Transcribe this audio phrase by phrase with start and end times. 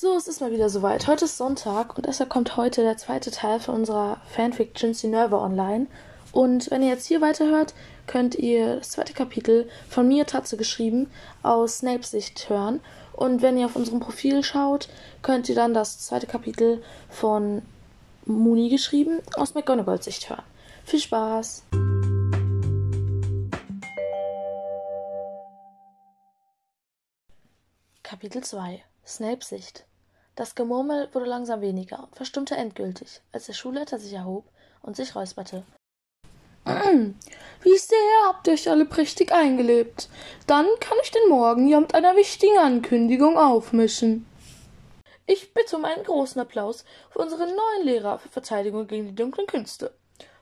[0.00, 1.08] So, es ist mal wieder soweit.
[1.08, 5.88] Heute ist Sonntag und deshalb kommt heute der zweite Teil von unserer Fanfiction Sinerva online.
[6.30, 7.74] Und wenn ihr jetzt hier weiterhört,
[8.06, 11.10] könnt ihr das zweite Kapitel von mir, Tatze geschrieben,
[11.42, 12.78] aus Snapes Sicht hören.
[13.12, 14.88] Und wenn ihr auf unserem Profil schaut,
[15.22, 16.80] könnt ihr dann das zweite Kapitel
[17.10, 17.62] von
[18.24, 20.44] Mooney geschrieben, aus McGonagalls Sicht hören.
[20.84, 21.64] Viel Spaß!
[28.04, 29.86] Kapitel 2 Snapes Sicht
[30.34, 34.44] Das Gemurmel wurde langsam weniger und verstummte endgültig, als der Schulleiter sich erhob
[34.82, 35.64] und sich räusperte.
[36.66, 40.10] Wie sehr habt ihr euch alle prächtig eingelebt.
[40.46, 44.26] Dann kann ich den Morgen ja mit einer wichtigen Ankündigung aufmischen.
[45.24, 49.46] Ich bitte um einen großen Applaus für unseren neuen Lehrer für Verteidigung gegen die dunklen
[49.46, 49.94] Künste.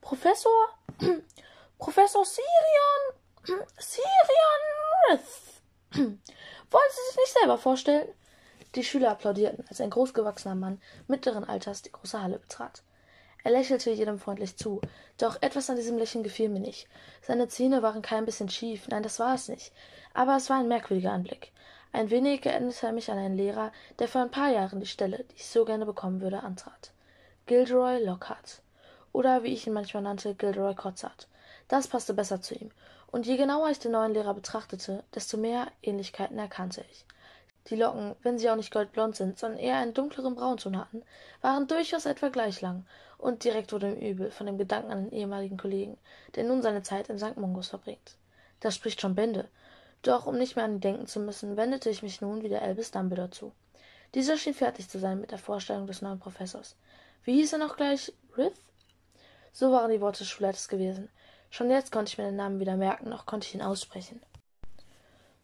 [0.00, 0.68] Professor
[1.78, 5.18] Professor Sirian Sirian.
[6.70, 8.08] Wollen Sie sich nicht selber vorstellen?
[8.74, 12.82] Die Schüler applaudierten, als ein großgewachsener Mann mittleren Alters die große Halle betrat.
[13.44, 14.80] Er lächelte jedem freundlich zu,
[15.18, 16.88] doch etwas an diesem Lächeln gefiel mir nicht.
[17.20, 19.72] Seine Zähne waren kein bisschen schief, nein, das war es nicht.
[20.14, 21.52] Aber es war ein merkwürdiger Anblick.
[21.92, 25.24] Ein wenig erinnerte er mich an einen Lehrer, der vor ein paar Jahren die Stelle,
[25.30, 26.92] die ich so gerne bekommen würde, antrat.
[27.46, 28.62] Gilderoy Lockhart.
[29.12, 31.28] Oder wie ich ihn manchmal nannte, Gilderoy Cotzart.
[31.68, 32.70] Das passte besser zu ihm.
[33.10, 37.04] Und je genauer ich den neuen Lehrer betrachtete, desto mehr Ähnlichkeiten erkannte ich.
[37.68, 41.02] Die Locken, wenn sie auch nicht goldblond sind, sondern eher einen dunkleren Braunton hatten,
[41.40, 42.84] waren durchaus etwa gleich lang,
[43.18, 45.96] und direkt wurde ihm übel von dem Gedanken an den ehemaligen Kollegen,
[46.34, 47.36] der nun seine Zeit in St.
[47.36, 48.16] Mungos verbringt.
[48.58, 49.48] Das spricht schon Bände.
[50.02, 52.90] Doch um nicht mehr an ihn denken zu müssen, wendete ich mich nun wieder Albus
[52.90, 53.52] Dumbledore zu.
[54.14, 56.74] Dieser schien fertig zu sein mit der Vorstellung des neuen Professors.
[57.24, 58.12] Wie hieß er noch gleich?
[58.36, 58.52] Rith?
[59.52, 61.08] So waren die Worte des Schulleiters gewesen.
[61.50, 64.20] Schon jetzt konnte ich mir den Namen wieder merken, noch konnte ich ihn aussprechen.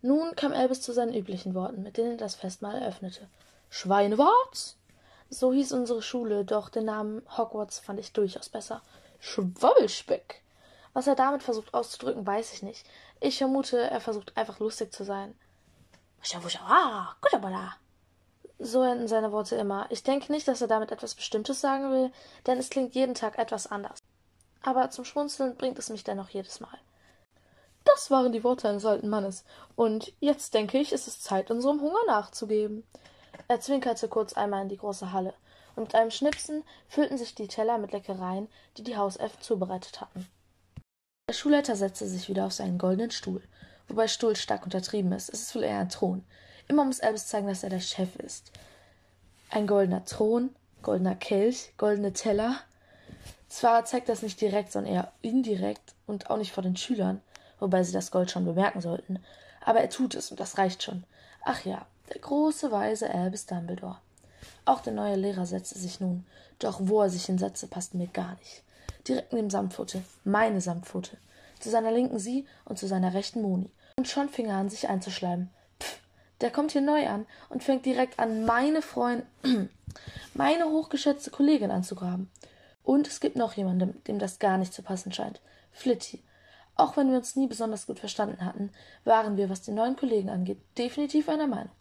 [0.00, 3.28] Nun kam Elvis zu seinen üblichen Worten, mit denen er das Festmahl eröffnete.
[3.68, 4.76] Schweinewarts?
[5.28, 8.80] So hieß unsere Schule, doch den Namen Hogwarts fand ich durchaus besser.
[9.18, 10.42] Schwabbelspeck.
[10.92, 12.86] Was er damit versucht auszudrücken, weiß ich nicht.
[13.20, 15.34] Ich vermute, er versucht einfach lustig zu sein.
[18.58, 19.86] So enden seine Worte immer.
[19.90, 22.12] Ich denke nicht, dass er damit etwas Bestimmtes sagen will,
[22.46, 23.98] denn es klingt jeden Tag etwas anders.
[24.62, 26.78] Aber zum Schmunzeln bringt es mich dennoch jedes Mal.
[27.84, 29.44] Das waren die Worte eines alten Mannes.
[29.76, 32.84] Und jetzt denke ich, ist es Zeit, unserem Hunger nachzugeben.
[33.48, 35.34] Er zwinkerte kurz einmal in die große Halle,
[35.76, 40.26] und mit einem Schnipsen füllten sich die Teller mit Leckereien, die die Hauselfen zubereitet hatten.
[41.28, 43.42] Der Schulleiter setzte sich wieder auf seinen goldenen Stuhl,
[43.86, 45.28] wobei Stuhl stark untertrieben ist.
[45.28, 46.24] Es ist wohl eher ein Thron.
[46.66, 48.50] Immer muss Albus zeigen, dass er der Chef ist.
[49.50, 52.56] Ein goldener Thron, goldener Kelch, goldene Teller.
[53.48, 57.22] Zwar zeigt das nicht direkt, sondern eher indirekt und auch nicht vor den Schülern,
[57.60, 59.18] wobei sie das Gold schon bemerken sollten.
[59.64, 61.04] Aber er tut es und das reicht schon.
[61.44, 63.98] Ach ja, der große weise Albus Dumbledore.
[64.64, 66.26] Auch der neue Lehrer setzte sich nun,
[66.58, 68.62] doch wo er sich hinsetzte, passte mir gar nicht.
[69.06, 71.16] Direkt neben Samtpfote, meine Samtpfote.
[71.60, 73.70] Zu seiner linken sie und zu seiner rechten Moni.
[73.96, 75.50] Und schon fing er an, sich einzuschleimen.
[75.80, 76.00] Pff,
[76.40, 79.26] der kommt hier neu an und fängt direkt an, meine Freundin,
[80.34, 82.30] meine hochgeschätzte Kollegin anzugraben.
[82.84, 85.40] Und es gibt noch jemanden, dem das gar nicht zu passen scheint.
[85.72, 86.22] Flitty,
[86.78, 88.70] auch wenn wir uns nie besonders gut verstanden hatten,
[89.04, 91.72] waren wir, was den neuen Kollegen angeht, definitiv einer Meinung.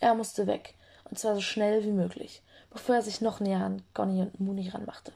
[0.00, 3.82] Er musste weg, und zwar so schnell wie möglich, bevor er sich noch näher an
[3.94, 5.12] Gonny und Mooney ranmachte.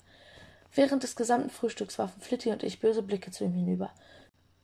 [0.74, 3.90] Während des gesamten Frühstücks warfen Flitty und ich böse Blicke zu ihm hinüber.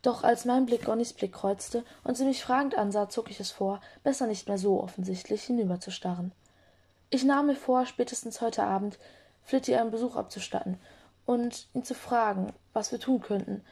[0.03, 3.51] Doch als mein Blick Gonnys Blick kreuzte und sie mich fragend ansah, zog ich es
[3.51, 6.33] vor, besser nicht mehr so offensichtlich hinüberzustarren.
[7.11, 8.99] Ich nahm mir vor, spätestens heute Abend
[9.43, 10.79] Flitty einen Besuch abzustatten
[11.25, 13.65] und ihn zu fragen, was wir tun könnten,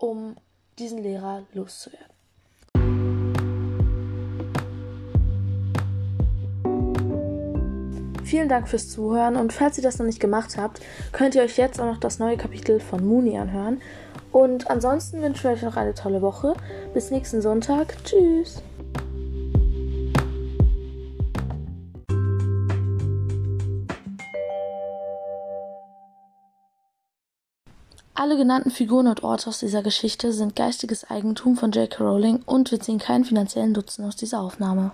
[0.00, 0.36] um
[0.78, 2.06] diesen Lehrer loszuwerden.
[8.24, 11.56] Vielen Dank fürs Zuhören und falls ihr das noch nicht gemacht habt, könnt ihr euch
[11.56, 13.82] jetzt auch noch das neue Kapitel von Mooney anhören.
[14.30, 16.54] Und ansonsten wünsche ich euch noch eine tolle Woche.
[16.94, 17.96] Bis nächsten Sonntag.
[18.04, 18.62] Tschüss.
[28.20, 32.04] Alle genannten Figuren und Orte aus dieser Geschichte sind geistiges Eigentum von J.K.
[32.04, 34.92] Rowling und wir ziehen keinen finanziellen Nutzen aus dieser Aufnahme.